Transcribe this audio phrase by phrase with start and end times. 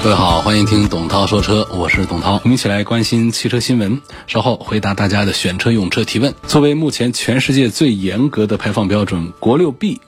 [0.00, 6.32] 各位好，欢迎听董涛说车，我是董涛，我们一起来关心汽车新闻，稍后回答大家的选车用车提问。
[6.46, 10.00] 作为目前全世界最严格的排放标准，国六 B。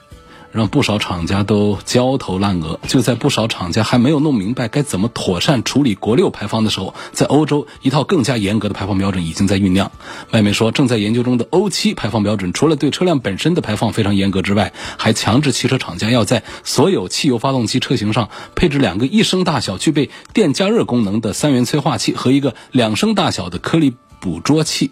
[0.51, 2.79] 让不少厂家都焦头烂额。
[2.87, 9.91] 就在不少厂家还没有弄明白该怎么妥善处理国六排放的时候，在欧洲一套更加严格的排放标准已经在酝酿。
[10.31, 24.91] 外媒说，正在研究中的欧七排放标准，除了对车辆本身的排放非常严格之外，还强制汽车厂家要在所有汽油发动机车型上配置两个一升大小、具备电加热功能的三元催化器和一个两升大小的颗粒捕捉器。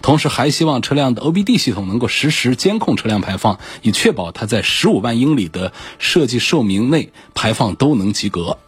[0.00, 8.58] 同时还希望车辆的 OBD 系统能够实时监控车辆排放，以确保它在十五万英里的设计寿命内排放都能及格。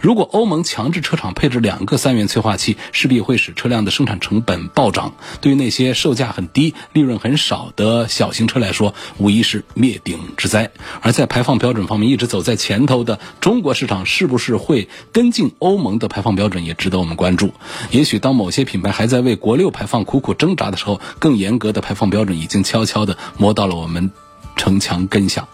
[0.00, 5.14] 如果欧盟强制车厂配置两个三元催化器，势必会使车辆的生产成本暴涨。
[5.40, 10.70] 对于那些售价很低、利润很少的小型车来说，无疑是灭顶之灾。
[11.00, 17.52] 而在排放标准方面一直走在前头的中国市场，是不是会跟进欧盟的排放标准，也值得我们关注。
[17.90, 24.10] 也许当某些品牌还在为国六排放苦苦挣扎的时候，更严格的排放标准已经悄悄地摸到了我们
[24.56, 25.48] 城墙根下。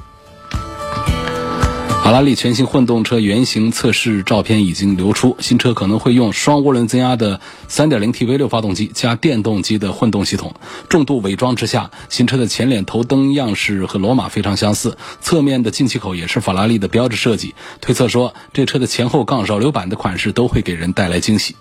[2.06, 10.54] 法拉利全新混动车原型测试照片已经流出，新车可能会用双涡轮增压的 3.0T V6 发动机加电动机的混动系统。
[10.88, 17.56] 重度伪装之下，新车的前脸头灯样式和罗马非常相似，侧面的进气口也是法拉利的标志设计。
[17.80, 21.56] 推测说，这车的前后杠扰流板的款式都会给人带来惊喜。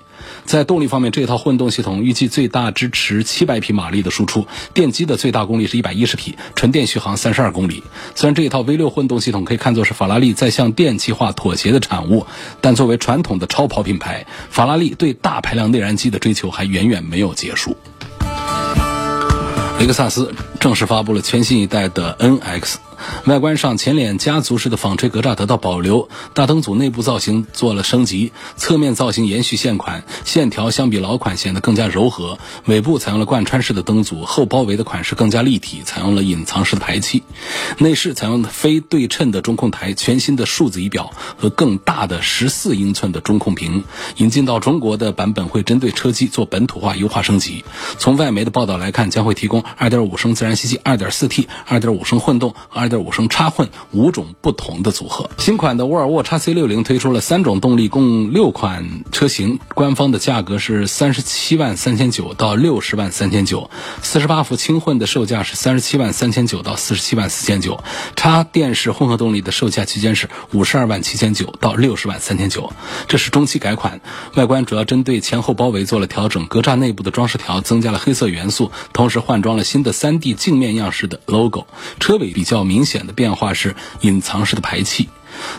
[0.45, 7.83] 在动力方面，这套混动系统预计最大支持七百匹马力的输出，电机的最大功率是一百一十匹，纯电续航三十二公里。
[8.13, 12.27] 虽然这一套 V 六混动系统可以看作是法拉利在向电气化妥协的产物，
[12.61, 17.75] 但作为传统的超跑品牌，法拉利对大排量内燃机的追求还远远没有结束。
[19.79, 22.75] 雷克萨斯正式发布了全新一代的 NX。
[23.25, 32.37] 外观上，前脸家族式的纺锤格栅得到保留，大灯组内部造型做了升级，侧面造型延续现款，线条相比老款显得更加柔和。
[32.65, 37.23] 尾部采用了贯穿式的灯组，后包围的款式更加立体，采用了隐藏式的排气。
[37.79, 43.83] 内饰采用非对称的中控台，全新的数字仪表和更大的十四英寸的中控屏。
[44.17, 47.65] 引进到中国的版本会针对车机做本土化优化升级。
[47.97, 52.94] 从外媒的报道来看，将会提供2.5升自然吸气、2.4T、2.5升混动和2.5。
[52.97, 55.29] 五升插混五种不同的组合。
[55.37, 59.59] 新款的沃尔沃 x C 六零推出了三种动力，共六款车型。
[59.73, 63.69] 官方的价格是三十七万三千九到六十万三千九。
[64.01, 67.83] 四十八伏轻混的售价是三十七万三千九到四十七万四千九。
[68.15, 72.71] 插电式混合动力的售价区间是五十二万七千九到六十万三千九。
[73.09, 73.99] 这是中期改款，
[74.35, 81.67] 外观主要针对前后包围做了调整，格栅内部的装饰条增加了黑色元素，同时换装了新的三 D 镜面样式的 logo。
[81.99, 82.84] 车尾比较明。
[82.85, 85.09] 显的变化是隐藏式的排气，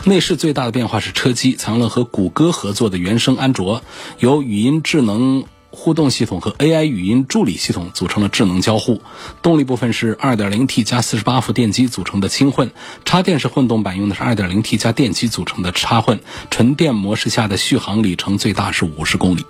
[0.05, 3.83] 内饰最大的变化是车机采用了和谷歌合作的原生安卓，
[4.19, 9.01] 由语音智能互动系统和 AI 语音助理系统组成了智能交互。
[9.41, 12.71] 动力部分是 2.0T 加48伏电机组成的轻混，
[13.05, 19.45] 插电式混动版用的是 2.0T 加电机组成的插混，纯电模式下的续航里程最大是50公里。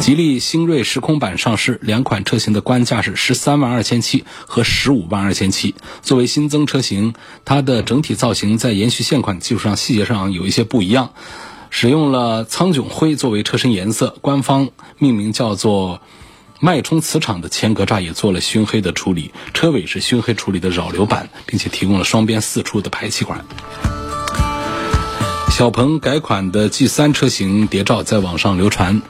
[0.00, 5.74] 吉利星瑞时空版上市，两款车型的官价是十三万二千七和十五万二千七。
[6.02, 7.14] 作为新增车型，
[7.44, 11.10] 它的整体造型在延续现款基础上，细节上有一些不一样，
[11.68, 16.00] 使用了苍囧灰作为车身颜色，官方命名叫做
[16.60, 23.44] 脉冲磁场的前格栅也做了熏黑的处理，车尾是熏黑处理的扰流板，并且提供了双边四出的排气管。
[25.58, 29.02] 小鹏改款的 G3 车型谍照在网上流传，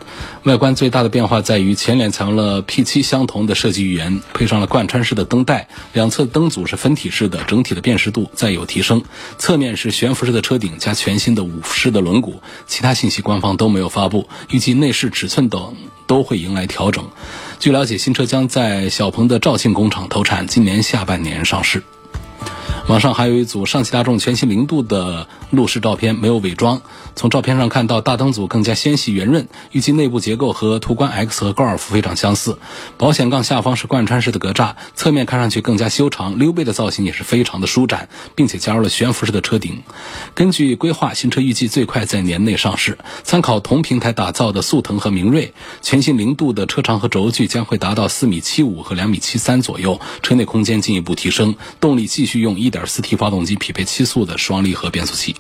[0.45, 9.03] 外观最大的变化在于前脸采用了 P7 相同的设计语言，配上了贯穿式的灯带，两侧灯组是分体式的，整体的辨识度再有提升。
[9.37, 12.37] 侧面是悬浮式的车顶加全新的五式的轮毂，
[12.67, 14.27] 其他信息官方都没有发布。
[14.49, 17.05] 预计内饰尺寸等都会迎来调整。
[17.59, 21.83] 据了解，新车将在小鹏的肇庆工厂投产，今年下半年上市。
[22.89, 26.81] 网上还有一组上汽大众全新零度的路试照片，没有伪装。
[27.15, 32.59] 从照片上看到，大灯组更加纤细圆润，预计内部结构和途观 X 和高尔夫非常相似。
[32.97, 39.83] 保险杠下方是贯穿式的格栅，侧面看上去更加修长，溜背的造型也是非常的舒展，并且加入了悬浮式的车顶。
[40.35, 42.99] 根据规划，新车预计最快在年内上市。
[43.23, 52.58] 参考同平台打造的速腾和明锐，全新零度的车长和轴距将会达到四米七五和两米七三左右，车内空间进一步提升，动力继续用。
[52.59, 55.37] 1.4T 发动机匹配七速的双离合变速器。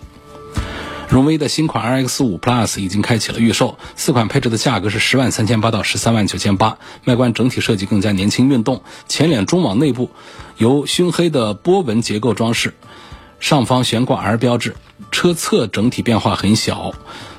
[1.09, 6.79] 荣威的新款 RX5 Plus 已经开启了预售，四款配置的价格是十万三千八到十三万九千八。
[7.07, 10.11] 外观整体设计更加年轻运动，前脸中网内部
[10.59, 12.75] 由熏黑的波纹结构装饰，
[13.41, 14.77] 上方悬挂 R 标志。
[15.11, 16.93] 车侧整体变化很小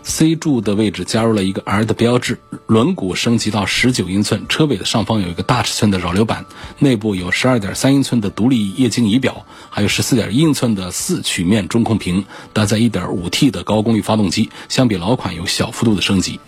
[0.09, 6.45] ，C 柱的位置加入了一个 R 的标志，轮毂升级到十九英寸，车尾的上方有一个大尺寸的扰流板，
[6.79, 16.39] 内部有十二点三英寸的独立液晶仪表，还有十四点英寸的四曲面中控屏，搭载一点五 T 的高功率发动机，相比老款有小幅度的升级。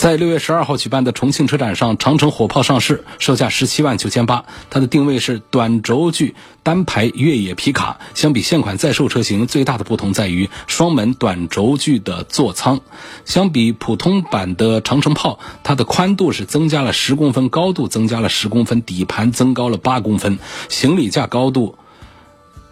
[0.00, 4.46] 在六月十二号举办的重庆车展上，长城火炮上市，售价十七万九千八。
[4.70, 7.98] 它的定位是短轴距单排越野皮卡。
[8.14, 12.80] 相比现款在售车型，最大的不同在于双门短轴距的座舱。
[13.26, 20.38] 相比普通版的长城炮，它的宽度是增加了十公分，高度增加了十公分，底盘增高了八公分，
[20.70, 21.76] 行李架高度。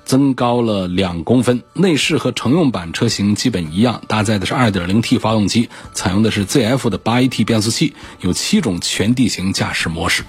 [0.09, 10.25] 增高了两公分，内饰和乘用版车型基本一样，搭载的是 2.0T 发动机，采用的是 ZF 的 8AT 变速器，有七种全地形驾驶模式。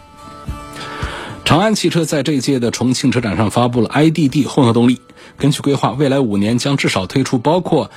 [1.46, 5.00] 长安汽车在这一届的重庆车展上发布了 IDD 混合动力，
[5.38, 7.90] 根据规划，未来五年将至少推出包括。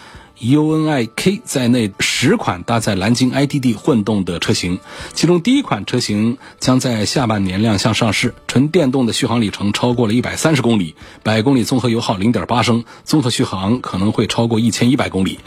[0.42, 4.80] UNI-K 在内十款搭载蓝鲸 IDD 混动的车型，
[5.14, 8.34] 其中第一款车型将在下半年亮相上市。
[8.48, 15.38] 纯电动的续航里程超过了一百三十公里，百公里综合油耗零点八升，综合续航可能会超过一千一百公里。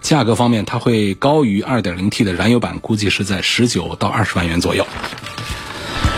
[0.00, 4.86] 价格方面，它会高于二点零 T 的燃油版，估计是在十九到二十万元左右。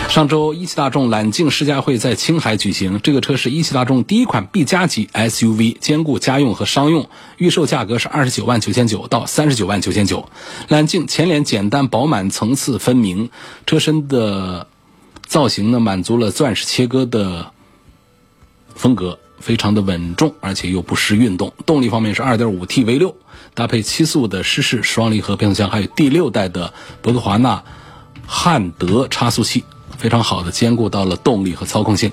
[0.09, 2.99] 上周，一汽大众揽境试驾会在青海举行。
[3.03, 7.07] 这个车是一汽大众第一款 B 加级 SUV，兼顾家用和商用。
[7.37, 10.27] 预售价格是二十九万九千九到三十九万九千九。
[10.69, 13.29] 揽境前脸简单饱满，层次分明，
[13.67, 14.67] 车身的
[15.27, 17.51] 造型呢满足了钻石切割的
[18.73, 21.53] 风格，非常的稳重，而且又不失运动。
[21.65, 23.15] 动力方面是二点五 T V 六，
[23.53, 27.63] 搭配七速的湿式双离合变速箱，还有第六代的博格华纳
[28.25, 29.63] 汉德差速器。
[29.97, 32.11] 非常好的兼顾到了动力和操控性，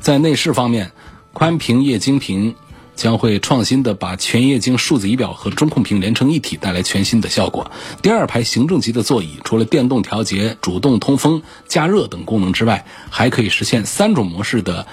[0.00, 0.92] 在内饰方面，
[1.32, 2.54] 宽屏液晶屏
[2.94, 7.70] 将会创新的把全液晶数字仪表和中控屏连成一体，带来全新的效果。
[8.00, 14.86] 第二排行政级的座椅，除了电动调节、主动通风、加热等功能之外，还可以实现三种模式的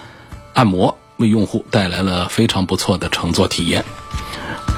[0.53, 3.85] 按摩，为用户带来了非常不错的乘坐体验。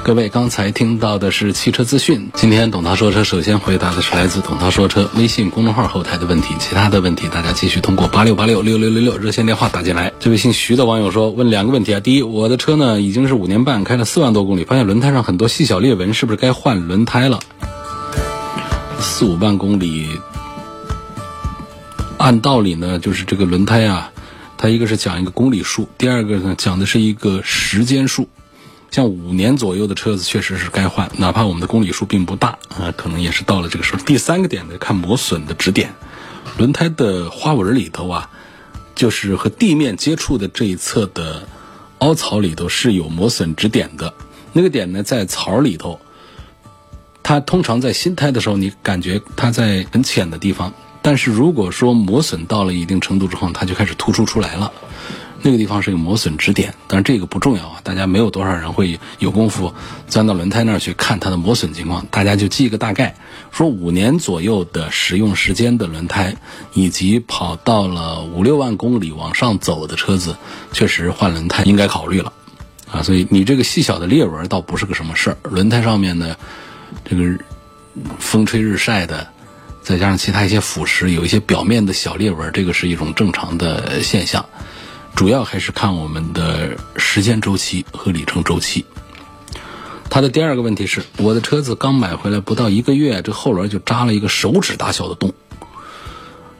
[0.04, 2.30] 各位刚才听到的是汽车资讯。
[2.34, 10.12] 今天董涛说车首先回答的是来自董涛说车微信公众号后台的问题，其他的问题大家继续通过八六八六六六六六热线电话打进来。
[10.20, 12.00] 这位姓徐的网友说，问两个问题啊。
[12.00, 17.40] 第一，我的车呢已经是五年半，开了四万多公里，发现轮胎上很多细小裂纹，是不是该换轮胎了？
[19.00, 20.06] 四五万公里，
[22.18, 24.12] 按道理呢，就是这个轮胎啊，
[24.58, 28.28] 它一个是讲一个公里数，第二个呢讲的是一个时间数。
[28.94, 34.00] 像五年左右的车子确实是该换，哪怕我们的公里数并不大啊，可能也是到了这个时候。
[34.04, 35.92] 第三个点呢，看磨损的指点，
[36.58, 38.30] 轮胎的花纹里头啊，
[38.94, 41.48] 就是和地面接触的这一侧的
[41.98, 44.14] 凹槽里头是有磨损指点的。
[44.52, 45.98] 那个点呢，在槽里头，
[47.24, 50.72] 它通常在新胎的时候，你感觉它在很浅的地方，
[51.02, 54.72] 但是如果说磨损到了一定程度之后，它就开始突出出来了。
[55.46, 59.74] 那个地方是有磨损指点，但是这个不重要啊，大家没有多少人会有功夫
[60.08, 63.14] 钻到轮胎那儿去看它的磨损情况，大家就记一个大概，
[63.50, 66.34] 说五年左右的使用时间的轮胎，
[66.72, 70.34] 以及跑到了五六万公里往上走的车子，
[70.72, 72.32] 确实换轮胎应该考虑了，
[72.90, 76.34] 啊，所以你这个细小的裂纹倒不是个什么事儿，轮胎上面呢，
[77.04, 77.22] 这个
[78.18, 79.28] 风吹日晒的，
[79.82, 84.42] 再加上其他一些腐蚀，有一些表面的小裂纹，这个是一种正常的现象。
[85.14, 88.84] 主要还是看我们的时间周期和里程周期。
[90.10, 95.32] 他的第二个问题是，我的车子刚买回来不到一个月，这后轮就扎了一个手指大小的洞。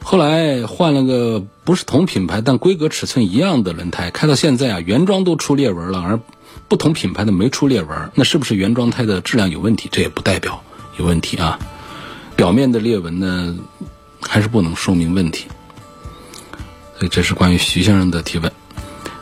[0.03, 6.19] 后来换了个不是同品牌但规格尺寸一样的轮胎，开到现在啊，原装都出裂纹了，而
[6.67, 9.89] 不同品牌的没出裂纹，那是不是原装胎的质量有问题？
[9.91, 10.61] 这也不代表
[10.97, 11.59] 有问题啊。
[12.35, 13.55] 表面的裂纹呢，
[14.21, 15.45] 还是不能说明问题。
[16.97, 18.51] 所以这是关于徐先生的提问，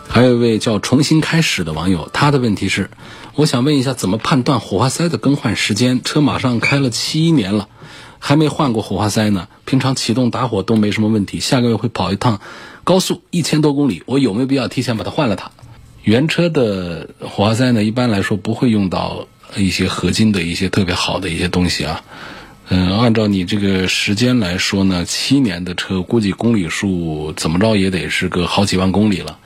[0.08, 2.92] 还有一位叫重新开始的网友，他的问题是，
[3.36, 6.03] 我想问一下，怎么判断火花塞的更换时间？
[6.03, 7.68] 车马上开了七年了，
[8.20, 9.48] 还没换过火花塞呢。
[9.65, 12.39] 平常启动打火都没什么问题，下个月会跑一趟
[12.84, 15.50] 高速，一千多公里，我有没有必要提前把它换了它？
[16.03, 19.25] 原车的火花塞呢，一般来说不会用到
[19.56, 22.03] 一些合金的一些特别好的一些东西啊。
[22.70, 29.38] 嗯，按照你这个时间来说呢，七年的车估计公里数怎么着也得是个好几万公里了。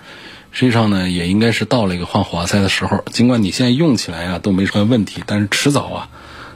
[0.52, 3.04] 实际上呢，也应该是到了一个换火花塞的时候。
[3.12, 6.10] 尽管你现在用起来啊都没什么问题，但是迟早啊，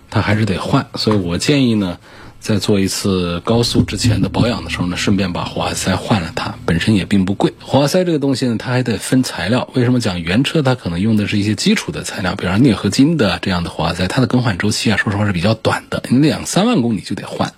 [0.09, 0.87] 它还是得换。
[0.95, 1.97] 所以我建议呢。
[2.41, 7.53] 在做一次高速之前的保养的时候呢，顺便把火花塞换了它，本身也并不贵。
[7.61, 9.69] 火花塞这个东西呢，它还得分材料。
[9.75, 17.53] 为什么讲原车它可能用的是一些基础的材料，比方镍合金的这样的火花塞，它的更换周期啊，说实话是比较短的，你两三万公里就得换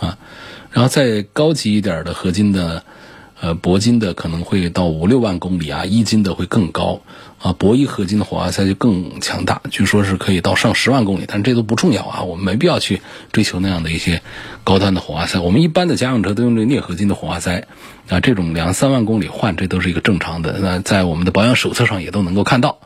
[0.00, 0.16] 啊。
[0.70, 2.84] 然后再高级一点的合金的，
[3.38, 7.02] 呃，铂金的可能会到五六万公里啊，一金的会更高。
[7.42, 14.22] 啊，铂一合金的火花塞就更强大，据说是可以到上十万公里，但这都不重要啊，我们没必要去追求那样的一些
[14.62, 15.40] 高端的火花塞。
[15.40, 17.66] 我们一般的家用车都用这镍合金的火花塞，
[18.08, 20.56] 啊，这种两三万公里换，这都是一个正常的。
[20.60, 22.78] 那在我们的保养手册上也都能够看到。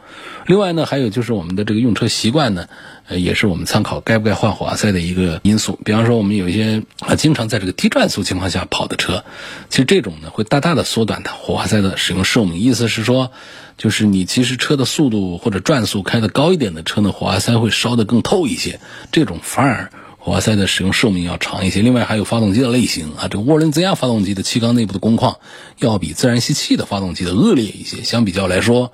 [0.46, 2.66] 另外呢，还有就是我们的这个用车习惯呢，
[3.08, 5.78] 呃，也是我们参考该不该换火花塞的一个因素。
[5.84, 9.22] 比方说，我们有一些啊，经常在这个低转速情况下跑的车，
[9.68, 12.58] 其实这种呢会大大的缩短它火花塞的使用寿命。
[12.58, 13.30] 意思是说。
[13.76, 18.80] 就是你其实车的速度或者转速开的高一点的车呢，火花塞会烧得更透一些，
[19.12, 21.82] 这种反而火花塞的使用寿命要长一些。
[21.82, 25.38] 另外还有发动机的类型啊，这个涡轮增压发动机的气缸内部的工况
[25.78, 28.02] 要比自然吸气的发动机的恶劣一些。
[28.02, 28.92] 相比较来说，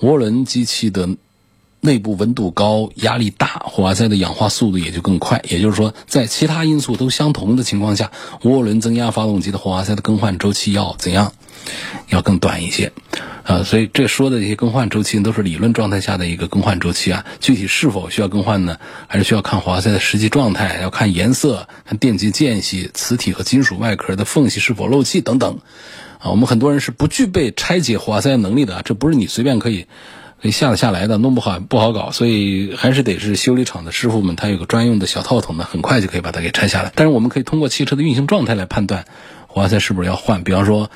[0.00, 1.08] 涡轮机器的
[1.80, 5.42] 内部温度高、压力大，火花塞的氧化速度也就更快。
[5.48, 8.10] 也就是说，在其他因素都相同的情况下，
[8.42, 11.32] 涡轮增压发动机的火花塞的更换周期要怎样？
[12.08, 12.92] 要更短一些。
[13.44, 18.78] 啊， 所以这说的这些更换周期都是理论状态下的一个更换周期啊，具体是否需要更换呢？
[19.08, 25.58] 还是需要看火花塞的实际状态，要看颜色、看电机间隙、磁体和金属外壳的缝隙是否漏气等等。
[26.18, 29.86] 啊，我们很多人是不具备拆解火花塞能力的，这不是你随便可以
[30.40, 32.10] 可以下得下来的，弄不好不好搞。
[32.10, 36.92] 所以还是得是修理厂的师傅们，他有个专用的小套筒呢，很快就可以把它给拆下来。
[36.94, 39.04] 但是我们可以通过汽车的运行状态来判断
[39.46, 40.90] 火花塞是不是要换，比方说。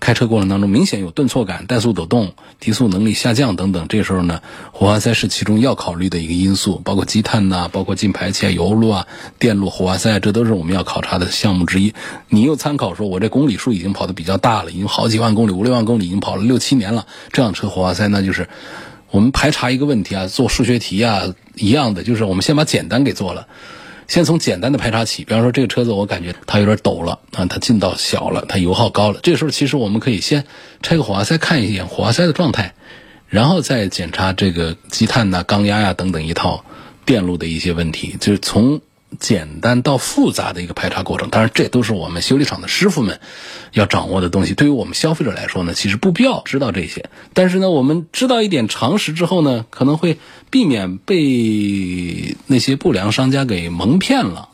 [0.00, 4.40] 开车过程当中明显有顿挫感、怠速抖动、提速能力下降等等，这时候呢，
[4.72, 9.06] 火花塞是其中要考虑的一个因素，包括积碳呐，包括进排气啊、油路啊、
[9.38, 11.92] 电路、火花塞，这都是我们要考察的项目之一。
[12.30, 17.04] 你又参考说，我这公里数已经跑得比较大了，已经好几万公里、五六万公里，已经跑了六七年了，
[17.34, 18.48] 这样车火花塞那就是
[19.10, 23.48] 我们排查一个问题啊，做数学题啊一样的，就是我们先把简单给做了。
[24.08, 29.20] 先从简单的排查起，比方说这个车子我感觉它有点抖了啊，它劲道小了，它油耗高了。
[29.22, 30.44] 这时候其实我们可以先
[30.82, 32.74] 拆个火花塞看一眼火花塞的状态，
[33.28, 36.64] 然后再检查这个积碳呐、缸压呀等等一套
[37.04, 38.80] 电路的一些问题，就是从。
[39.18, 43.20] 简单到复杂的一个排查过程，当然这都是我们修理厂的师傅们
[43.72, 44.54] 要掌握的东西。
[44.54, 47.10] 对于我们消费者来说呢，其实不必要知道这些。
[47.34, 54.48] 但是呢，我们知道一点常识之后呢，可能会避免被那些不良商家给蒙骗了。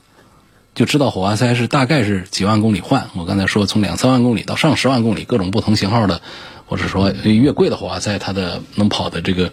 [0.75, 3.11] 就知道火花塞是大概是几万公里换。
[3.15, 6.23] 我刚才说从两三万公里到上十万公里，各种不同型号的，
[6.67, 9.53] 或者说越贵的火花塞，它的能跑的这个。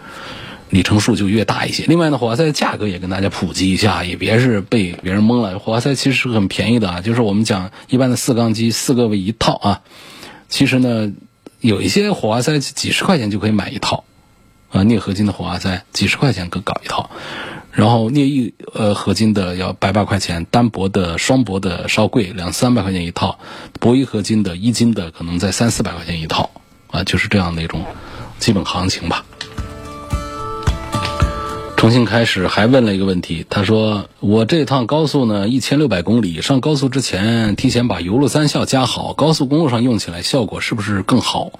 [0.69, 1.85] 里程数就越大一些。
[1.87, 5.59] 另外呢，火花塞的价格也跟大家普及一下，也别是被别人蒙了。
[5.59, 9.81] 火花塞其实是很便宜的啊，就是我们讲一般的四缸机四个为一套啊。
[10.49, 11.11] 其实呢，
[11.59, 14.03] 有一些火花塞几十块钱就可以买一套
[14.71, 17.09] 啊，镍合金的火花塞几十块钱可搞一套。
[17.71, 23.39] 然后镍一呃合金的要百把块钱，单铂的双铂的稍贵，两三百块钱一套。
[23.79, 26.51] 铂一合金的一金的可能在三四百块钱一套
[26.91, 27.83] 啊，就是这样的一种
[28.37, 29.25] 基本行情吧。
[31.83, 33.45] 重新开始，还问了一个问题。
[33.49, 41.51] 他说：“我这趟高速呢，一千六百公里，上高速之前提前把油路三效加好，高速公路上用起来效果是不是更好？”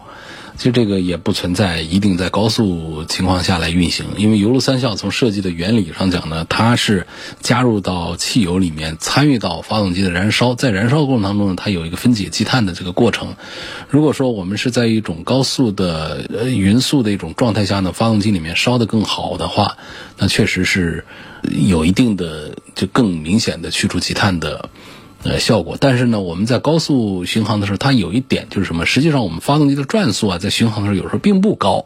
[0.56, 7.08] 其实这个也不存在一定在高速情况下来运行，因为油路三效从设计的原理上讲呢，它是
[7.42, 13.36] 加入到汽油里面，参与到发动机的燃烧，在燃烧过程当中呢，它有一个分解积碳的这个过程。
[13.90, 19.78] 如果说我们是在一种高速的呃匀速的一种状态下呢，发动机里面烧得更好的话，
[20.18, 21.04] 那确实是
[21.68, 24.70] 有一定的就更明显的去除积碳的。
[25.24, 28.86] 呃，效果，但是呢，我们在高速巡航的时候，它有一点就是什么？
[28.86, 31.86] 实际上，我们发动机的转速啊，在巡航的时候有时候并不高，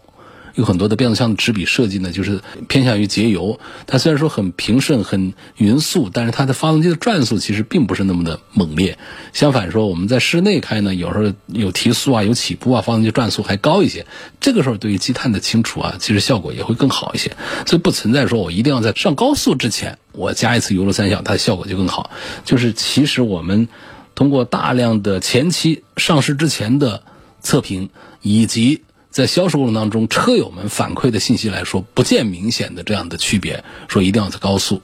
[0.55, 3.59] 有很多的变速箱的齿比设计呢，就是偏向于节油。
[3.85, 8.97] 它虽然说很平顺、很匀速，但是它的发动机的转速其实并不是那么的猛烈。
[9.33, 14.07] 相反说，我们在室内开呢，有时候有提速啊、有起步啊，发动机转速还高一些。
[14.41, 17.37] 这个时候对于积碳的清除啊，其实效果也会更好一些。
[17.67, 22.09] 所以不存在说我一定要在上高速之前我加一次油路三效，它的效果就更好。
[22.43, 23.69] 就是其实我们
[24.15, 27.03] 通过大量的前期上市之前的
[27.39, 27.89] 测评
[28.21, 34.81] 以及在销售过程当中，车友们反馈的信息来说，不见明显的这样的区别，说一定要在高速，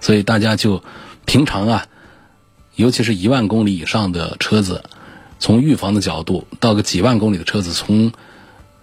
[0.00, 0.82] 所以大家就
[1.24, 1.86] 平常啊，
[2.74, 4.84] 尤其是一万公里以上的车子，
[5.38, 8.12] 从预防的角度，到个几万公里的车子，从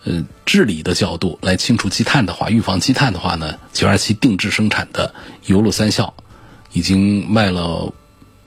[0.06, 5.14] 呃治理的角度来清除积碳的话，预防积碳的话呢，九二七定制生产的
[5.46, 6.14] 油路三效
[6.72, 7.94] 已经卖了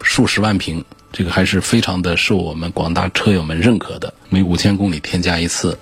[0.03, 0.85] 数十万瓶。
[1.13, 5.79] 这个还是非常的受我们广大车友们认可的，每五千公里添加一次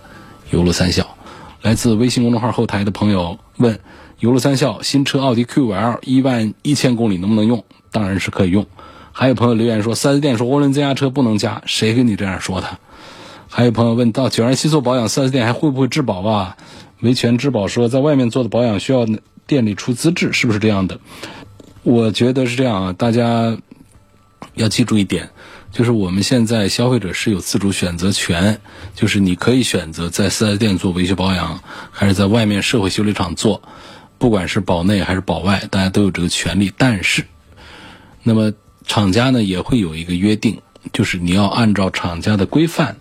[0.50, 1.16] 油路三效。
[1.61, 3.81] 来自微信公众号后台的朋友问：
[4.21, 7.64] 油路三效新车奥迪 Q5L 一万一千公里能不能用？
[7.90, 8.64] 当然是可以用。
[9.11, 12.78] 还有朋友留言说，4S 店说涡轮增压车不能加，谁跟你这样说的？
[13.56, 16.56] 还有朋友问到九二七做保养，4S 店还会不会质保啊？
[17.02, 19.06] 维权质保说，在外面做的保养需要
[19.46, 20.99] 店里出资质，是不是这样的？
[21.84, 23.56] 我觉得是这样啊，大家。
[24.54, 25.30] 要记住一点，
[25.73, 28.61] 就是我们现在消费者是有自主选择权，
[28.94, 33.62] 就是你可以选择在四 S 店做维修保养，还是在外面社会修理厂做，
[34.18, 36.73] 不管是保内还是保外，大家都有这个权利。
[36.76, 37.25] 但是，
[38.23, 38.52] 那么
[38.87, 40.61] 厂家呢也会有一个约定，
[40.92, 42.99] 就是你要按照厂家的规范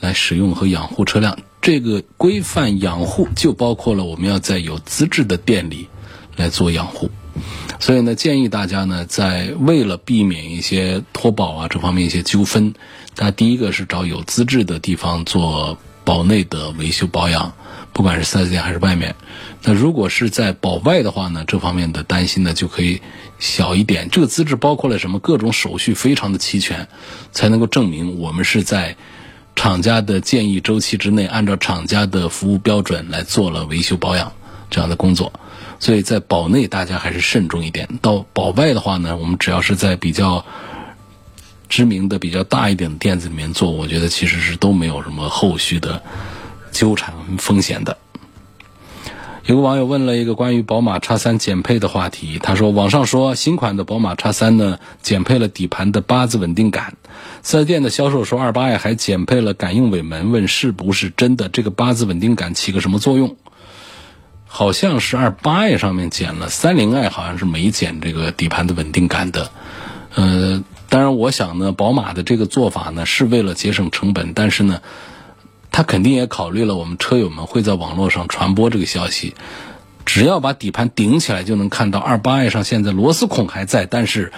[0.00, 1.38] 来使用和养护车辆。
[1.60, 5.88] 这个规范养护就包括了我们要在有资质的店里
[6.36, 7.10] 来做养护。
[7.78, 12.74] 所以呢，建议大家呢，在为了避免一些脱保啊这方面一些纠纷，
[13.14, 17.52] 大家第一个是找有资质的地方做保内的维修保养，
[17.92, 19.14] 不管是四 S 店还是外面。
[19.62, 23.00] 那如果是在保外的话呢，这方面的担心呢就可以
[23.38, 24.08] 小一点。
[24.10, 25.20] 这个资质包括了什么？
[25.20, 26.88] 各种手续非常的齐全，
[27.30, 28.96] 才能够证明我们是在
[29.58, 34.32] 厂家的建议周期之内，按照厂家的服务标准来做了维修保养
[34.70, 35.32] 这样的工作。
[35.80, 37.88] 所以在保内，大家还是慎重一点。
[38.00, 40.46] 到保外的话呢，我们只要是在比较
[41.68, 46.00] 知名的、比较大一点的店子里面做，我觉得其实是都没有什么后续的
[46.70, 47.98] 纠缠风险的。
[49.48, 56.98] 有个网友问了一个关于宝马叉三减配的话题，他说：“网上说新款的宝马叉三呢，减配了底盘的八字稳定杆，
[57.42, 61.48] 四 S 店的销售说二八 i 还减配了感应尾门，问是不是真的？
[61.48, 63.36] 这个八字稳定杆起个什么作用？”
[64.44, 69.50] 好像是二八 i 上面减了，三零 i 好像是没减这个底盘的稳定感的。
[70.14, 74.82] 呃，当然我想呢，宝马的这个做法呢是为了节省成本，但是呢，
[75.70, 79.34] 他肯定也考虑了我们车友们会在网络上传播这个消息。
[80.04, 84.32] 只要把底盘顶起来，就能看到二八 i 上现在螺丝孔还在，但是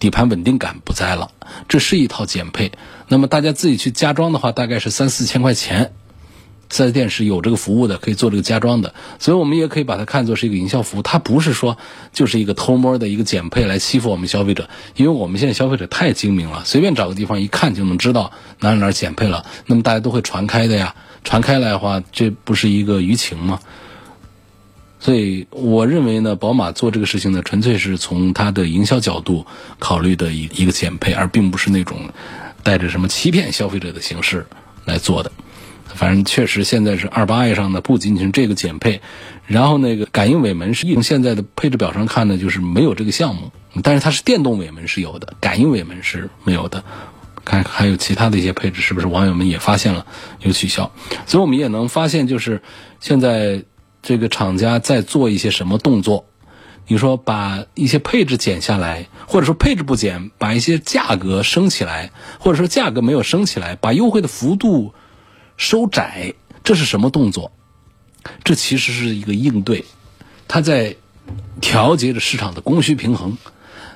[0.00, 1.30] 底盘稳定感不在了。
[1.68, 2.72] 这是一套减配，
[3.06, 5.92] 那么大家自己去加装的话，大概是三四千块钱。
[6.74, 11.02] 四 S 店是有这个服务的，可以做这个加装的，所以我们也可以把它看作是一个营销服务。
[11.02, 11.78] 它不是说
[12.12, 20.96] 就是一个偷摸的一个减配来欺负我们消费者，因为我们现在消费者太精明了，随便找个地方一看就能知道哪哪哪减配了，那么大家都会传开的呀。
[21.22, 23.60] 传开来的话，这不是一个舆情吗？
[24.98, 29.46] 所以我认为呢，宝马做这个事情呢，纯粹是从它的营销角度
[29.78, 31.98] 考虑的一一个减配，而并不是那种
[32.64, 34.44] 带着什么欺骗消费者的形式
[34.84, 35.30] 来做的。
[35.94, 39.00] 反正确实，现在是二八 i 上的不仅仅是这个减配，
[39.46, 43.52] 然后那个感应尾门是从现在的配置表上看呢，就是没有这个项目。
[43.82, 46.84] 但是它是电动尾门是有的，感应尾门是没有的。
[47.44, 50.06] 看还有其他的一些配置，是不是网友们也发现了
[50.40, 50.90] 有取消？
[51.26, 52.62] 所以我们也能发现，就是
[53.00, 53.62] 现在
[54.02, 56.26] 这个厂家在做一些什么动作？
[56.86, 64.92] 你说把一些配置减下来，或者说配置不减，把一些价格升起来，或者说价格没有升起来，把优惠的幅度。
[65.56, 67.52] 收窄，这是什么动作？
[68.42, 69.84] 这其实是一个应对，
[70.48, 70.96] 它在
[71.60, 73.36] 调节着市场的供需平衡。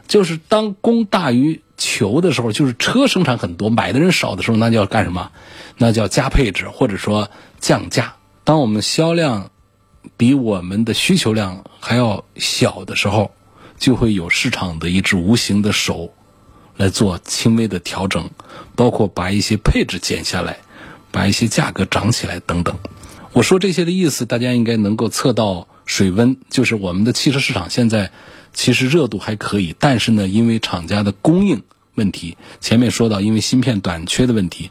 [0.07, 5.31] 就是当供大于求的时候，就是车生产很多，买的人少的时候，那叫干什么？
[5.77, 8.17] 那叫加配置或者说降价。
[8.43, 9.51] 当我们销量
[10.17, 13.33] 比我们的需求量还要小的时候，
[13.79, 16.15] 就会有市场的一只无形的手
[16.77, 18.31] 来做轻微的调整，
[18.75, 20.59] 包括把一些配置减下来。
[21.11, 22.77] 把一些价格涨起来等等，
[23.33, 26.37] 我说这些的意思，大家应该能够测到水温。
[26.51, 28.11] 就是我们的汽车市场现在
[28.53, 31.63] 其实热度还可以，但是呢，因为厂家的供应
[31.95, 34.71] 问题，前面说到因为芯片短缺的问题，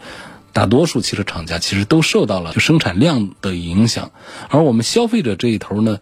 [0.53, 4.11] 大多数汽车厂家其实都受到了就生产量的影响，
[4.49, 5.99] 而我们消费者这一头呢，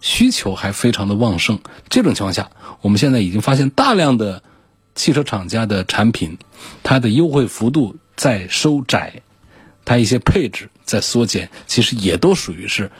[0.00, 1.58] 需求还非常的旺盛。
[1.88, 4.42] 这种情况下，我们现在已经发现大量的
[4.94, 6.38] 汽车厂家的产品，
[6.82, 9.22] 它的优惠幅度在收窄，
[9.86, 12.90] 它一些配置在缩减，其实也都属于是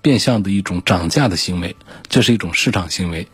[0.00, 1.74] 变相的一种涨价的行为，
[2.08, 3.26] 这是一种市场行为，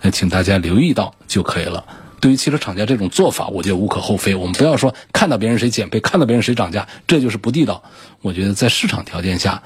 [0.00, 1.86] 那请大家留意到就可以了。
[2.18, 4.34] 对于汽车厂家这种做法，我觉得无可厚非。
[4.34, 7.82] 我们不要说看到别人谁减配，看到别人谁涨价，这就是不地道。
[8.20, 9.62] 我觉得在市场条件下，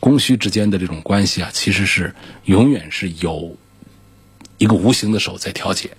[0.00, 3.56] 供需之间的这种关系啊，其实是永远是有
[4.58, 5.90] 一个无形的手在调节。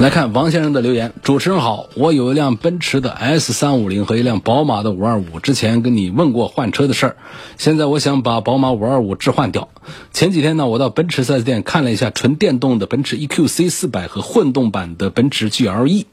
[0.00, 7.16] 来看王先生的留言：主持人好，我有一辆奔驰的 S 三五零和一辆宝马的五二五，之前跟你问过换车的事儿，
[7.56, 9.70] 现在我想把宝马五二五置换掉。
[10.12, 16.04] 前几天呢，我到奔驰 4S 店看了一下纯电动的奔驰 EQC 四百和混动版的奔驰 GLE。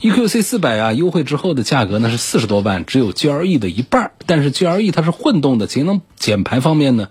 [0.00, 4.12] EQC 四百啊，优惠之后的价格呢是四十多万，只有 GLE 的一半。
[4.24, 7.08] 但是 GLE 它是混动的，节能减排方面呢，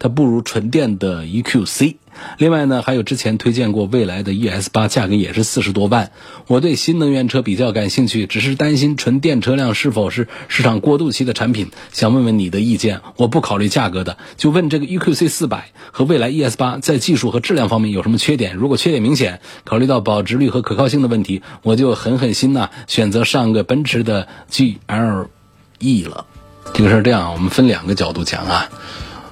[0.00, 1.94] 它不如纯电的 EQC。
[2.38, 6.10] 另外呢，还有之前推荐过蔚来的 ES 八，价格也是四十多万。
[6.48, 13.00] 我对新能源车比较感兴趣，只是担心纯电车辆是否是市场过渡期的产品，想问问你的意见。
[13.16, 18.56] 我不考虑价格的，就问这个 EQC 四百和蔚来 ES 八在技术和质量方面有什么缺点？
[18.56, 26.26] 如果缺点明显，考虑到保值率和可靠性的问题，我就狠狠心呐，选择上个奔驰的 GLE 了。
[26.74, 28.68] 这个事儿这样，我们分两个角度讲啊。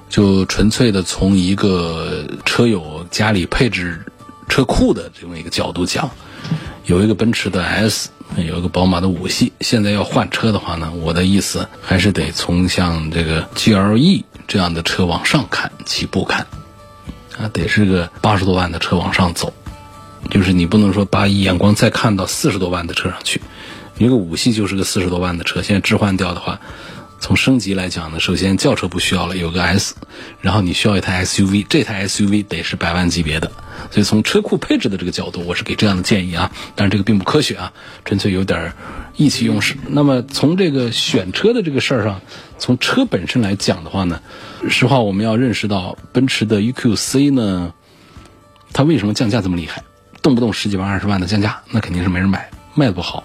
[0.09, 4.01] 就纯粹的从一个车友家里配置
[4.49, 6.11] 车库的这么一个角度讲，
[6.87, 16.47] 有一个奔驰的 S，有一个宝马的五系，现在要换车的话呢，我的意思还是得从像这个 GLE 这样的车往上看，起步看，
[17.39, 19.53] 啊，得是个八十多万的车往上走，
[20.31, 23.43] 就是你不能说把眼光再看到四十多万的车上去，
[23.99, 26.59] 一个五系就是个四十多万的车，现在置换掉的话。
[27.21, 29.95] 从升级来讲呢，首先轿车不需要了，有个 S，
[30.41, 33.51] 然后你需要一台 SUV，这台 SUV 得是百万级别的，
[33.91, 37.73] 所以从车库配置的这个角度，我是给这样的建议啊，但是这个并不科学啊，
[38.05, 38.73] 纯粹有点
[39.17, 39.77] 意气用事。
[39.89, 42.21] 那么从这个选车的这个事儿上，
[42.59, 44.23] 从车本身来讲的话呢，
[44.71, 47.75] 实话我们要认识到，奔驰的 EQC 呢，
[48.73, 49.83] 它为什么降价这么厉害，
[50.23, 53.25] 动不动十几万、二十万的降价，那肯定是没人买，卖的不好。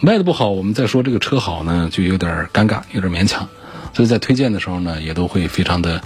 [0.00, 3.48] 卖的不好，我们再说这个车好呢，就有点尴尬，有点勉强。
[3.94, 6.02] 所以在推荐的时候呢，也都会非常的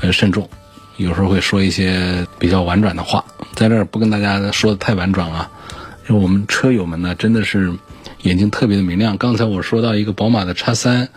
[0.00, 0.48] 呃慎重，
[0.96, 3.24] 有时候会说一些比较婉转的话。
[3.54, 5.50] 在这儿不跟大家说的太婉转啊，
[6.08, 7.72] 就我们车友们呢，真的是
[8.22, 9.18] 眼睛特别的明亮。
[9.18, 11.08] 刚才我说到一个宝马的叉三，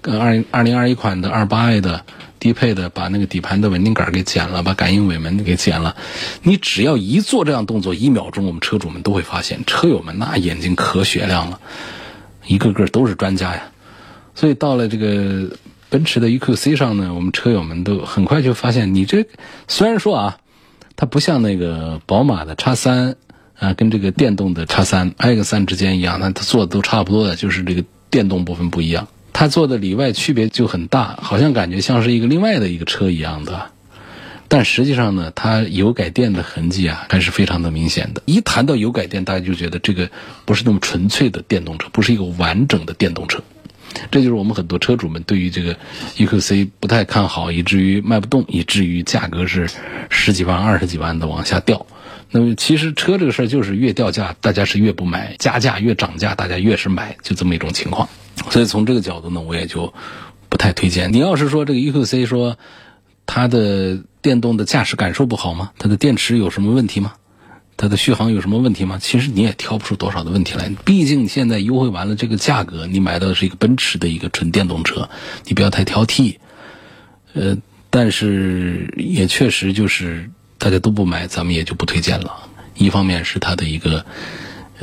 [0.00, 2.04] 跟二零二零二一款的二八 i 的。
[2.42, 5.94] 低配的把那个底盘的稳定杆给剪了，把感应尾门给剪了。
[6.42, 11.60] 你只要一做这样动作，一秒钟，我们车主们都会发现，车友们那眼睛可雪亮了，
[12.44, 13.70] 一个个都是专家呀。
[14.34, 15.56] 所以到了这个
[15.88, 19.28] 奔驰的 EQC 上呢，我们车友们都很快就发现，你这
[19.68, 20.38] 虽然说啊，
[20.96, 23.14] 它不像那个宝马的叉三
[23.56, 29.06] 啊，跟这个电动的叉三 X 三之间一样，那它做的都差不多的，就是这个电动部分不一样。
[29.42, 33.72] 它做的里外区别就很大，好像感觉像是一个另外的一个车一样的，
[34.46, 38.22] 但实际上呢，它油改电的痕迹啊还是非常的明显的。
[38.24, 40.08] 一谈到油改电，大家就觉得这个
[40.44, 43.42] 不是那么纯粹的电动车，不是一个完整的电动车。
[44.12, 45.76] 这就是我们很多车主们对于这个
[46.18, 49.68] EQC 不太看好，以至于卖不动，以至于价格是
[50.08, 51.84] 十几万、二十几万的往下掉。
[52.34, 58.08] 那么其实车这个事儿就是越掉价，大家是越不买；加价越涨价，大家越是买，就这么一种情况。
[58.50, 59.92] 所以从这个角度呢，我也就
[60.48, 61.12] 不太推荐。
[61.12, 62.56] 你要是说这个 EQC 说
[63.26, 65.72] 它的电动的驾驶感受不好吗？
[65.78, 67.12] 它的电池有什么问题吗？
[67.76, 68.98] 它的续航有什么问题吗？
[68.98, 70.70] 其实你也挑不出多少的问题来。
[70.84, 75.10] 毕竟现在优惠完了这个价格，你买到的是一个奔驰的一个纯电动车，
[75.44, 76.36] 你不要太挑剔。
[77.34, 77.56] 呃，
[77.90, 80.30] 但是也确实就是
[80.62, 82.48] 大家都不买，咱们也就不推荐了。
[82.76, 84.04] 一方面是它的一个。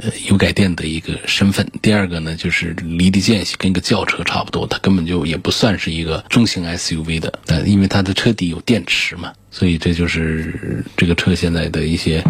[0.02, 1.68] 呃，油改电的一个身份。
[1.82, 7.39] 第二个呢，就是离地间隙跟一个轿车差不多，它根本就也不算是一个中型 SUV 的。
[7.48, 12.24] 呃，因为它的车底有电池嘛，所以这就是这个车现在的一些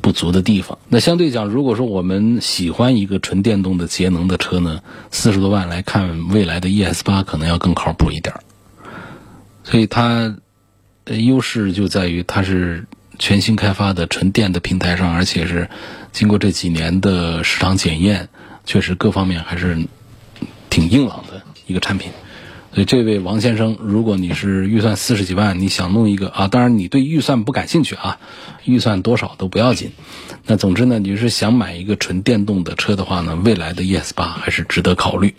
[0.00, 0.78] 不足的地方。
[0.88, 8.40] 那相对讲，如果说我们喜欢一个纯电动的节能的车呢，四十多万来看，未来的 ES 八可能要更靠谱一点儿。
[9.64, 10.36] 所以它
[11.06, 12.86] 优势就在于它是。
[13.18, 15.68] 全新开发的纯电的平台上，而且是
[16.12, 18.28] 经过这几年的市场检验，
[18.64, 19.78] 确实各方面还是
[20.70, 22.10] 挺硬朗的一个产品。
[22.72, 28.18] 所以这位王先生，如果你是预算四十几万，你想弄一个啊，当然你对预算不感兴趣啊，
[28.66, 29.92] 预算多少都不要紧。
[30.44, 35.34] 那总之呢，你是想买一个纯电动的车的话呢，未来的 ES 八还是值得考虑，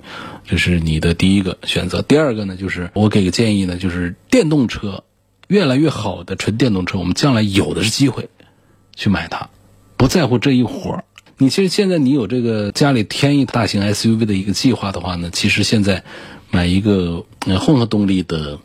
[0.47, 2.01] 这是你的第一个选择。
[2.01, 5.03] 第二个呢，就是我给个建议呢，就是电动车
[5.47, 8.29] 越来越好的纯电动车，我们将来有的是机会
[8.95, 9.49] 去买它，
[9.95, 11.03] 不在乎这一活儿。
[11.37, 16.03] 你其实现在你有这个家里添一大型 SUV 的一个计划的话呢，其实现在
[16.49, 17.25] 买一个
[17.59, 18.59] 混合动力的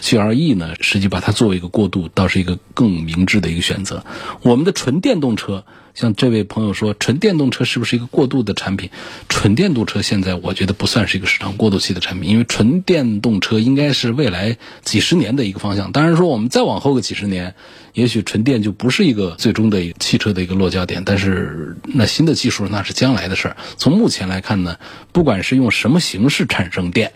[0.00, 4.04] GLE 呢，实际把它作为一个过渡，倒是一个更明智的一个选择。
[4.42, 5.64] 我们的纯电动车，
[5.96, 8.88] 像这位朋友说，纯电动车是不是一个过渡的产品？
[9.28, 15.90] 纯电动车现在我觉得不算是一个市场过渡期的产品，因为纯电动车应该是未来几十年的一个方向。
[15.90, 17.54] 当然说我们再往后个几十年。
[17.94, 23.56] 也许纯电就不是一个最终的汽车的一个落脚点，但是那新的技术那是将来的事儿。
[23.78, 24.76] 从目前来看呢，
[25.12, 27.10] 不管是用什么形式产生电，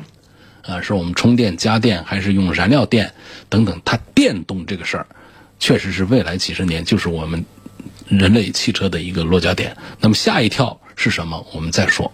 [0.62, 3.12] 啊，是我们充电加电，还是用燃料电
[3.50, 5.06] 等等，它电动这个事儿，
[5.58, 7.44] 确实是未来几十年就是我们
[8.10, 9.76] 人类汽车的一个落脚点。
[10.00, 11.46] 那么下一跳是什么？
[11.54, 12.12] 我们再说。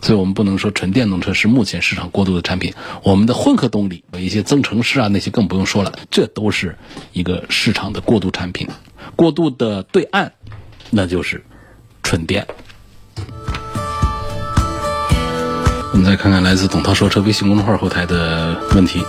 [0.00, 6.76] 所以我们不能说纯电动车是目前市场过渡的产品，我们的混合动力有一些增程式啊，那些更不用说了，这都是
[7.12, 8.68] 一个市场的过渡产品。
[9.16, 10.32] 过渡的对岸，
[10.90, 11.44] 那就是
[12.02, 12.46] 纯电。
[15.92, 19.02] 我们再看看来自董涛说车微信公众号后台的问题，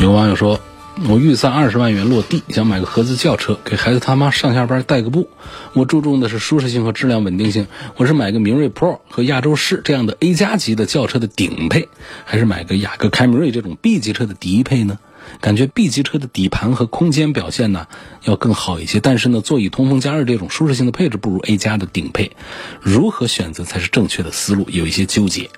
[0.00, 0.60] 有网友说。
[1.06, 5.30] 我预算二十万元落地，想买个合资轿车，给孩子他妈上下班代个步。
[5.72, 7.68] 我注重的是舒适性和质量稳定性。
[7.96, 11.88] 我是买个明锐 Pro 和亚洲狮这样的 A 加级的轿车的顶配，
[12.24, 14.98] 还是买个雅阁凯美瑞这种 B 级车的低配呢？
[15.40, 17.86] 感觉 B 级车的底盘和空间表现呢
[18.24, 22.32] 要更好一些，但是呢，座椅通风加热这种舒适性的配置不如 A 加的顶配。
[22.80, 24.66] 如何选择才是正确的思路？
[24.68, 25.48] 有一些纠结。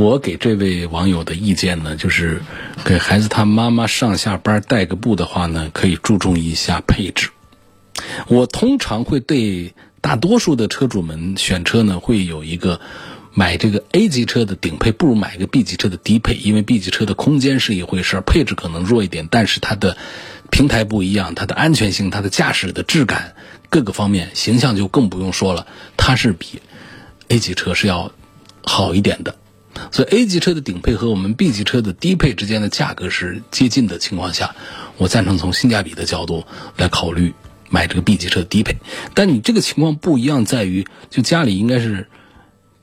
[0.00, 2.40] 我给这位网友的意见呢，就是
[2.86, 7.28] 给孩子他妈妈上下班带个步的话呢，可以注重一下配置。
[8.26, 12.80] 我通常会对大多数的车主们选车呢，会有一个
[13.34, 19.98] 买这个 A 级车的顶配，不如买个 B 级车的低配，因为 B 级车的空间是一回事，配置可能弱一点，但是它的
[20.48, 23.34] 平台不一样，它的安全性、它的驾驶的质感
[23.68, 25.66] 各个方面，形象就更不用说了，
[25.98, 26.62] 它是比
[27.28, 28.10] A 级车是要
[28.64, 29.36] 好一点的。
[29.92, 34.54] 所以 A 级车的顶配和我们 B 级车的低配之间的价格是接近的情况下，
[34.96, 36.44] 我赞成从性价比的角度
[36.76, 37.34] 来考虑
[37.68, 38.76] 买这个 B 级车的低配。
[39.14, 42.08] 但你这个情况不一样，在于就家里应该是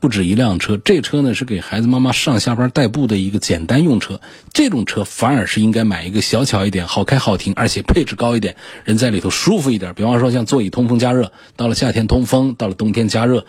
[0.00, 4.20] 不止一辆车，这车呢是给孩子妈妈上下班代步的一个简单用车，
[4.52, 9.92] 这种车反而是应该买一个小巧一点、好开好停，而且配置高一点，人在里头舒服一点。
[9.94, 13.44] 比方说像座椅通风加热，到了夏天通风，到了冬天加热。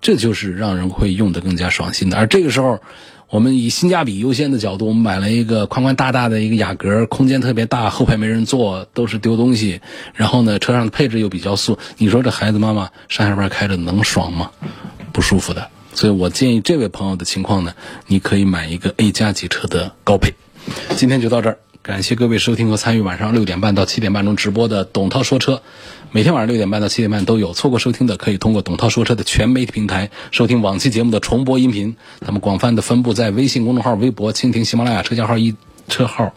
[0.00, 2.78] 这就是让人会用的更加爽心的，而这个时候，
[3.30, 9.80] 我们以性价比优先的角度，我们买了一个宽宽大大的一个雅阁，空间特别大，后排没人坐，都是丢东西。
[10.12, 14.50] 然后呢，车上的配置又比较素，你说这孩子妈妈上下班开着能爽吗？
[15.10, 15.70] 不舒服的。
[15.94, 17.74] 所以我建议这位朋友的情况呢，
[18.06, 20.34] 你可以买一个 A 加级车的高配。
[20.96, 21.58] 今天就到这儿。
[21.82, 25.60] 感谢各位收听和参与晚上六点半到七点半中直播的董涛说车，
[26.12, 27.52] 每天晚上六点半到七点半都有。
[27.52, 31.96] 错过收听的，可以通过董涛说车的全媒体平台收听往期节目的重播音频。
[32.24, 35.54] 他们广泛的分布在微信公众号、微博、蜻蜓、喜马拉雅、车架号、一
[35.86, 36.32] 车号、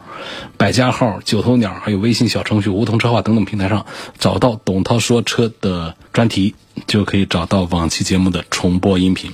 [0.58, 3.86] 百家号、九头鸟，还有微信小程序梧桐车话等等平台上，
[4.20, 9.32] 找到董涛说车的专题，就可以找到往期节目的重播音频。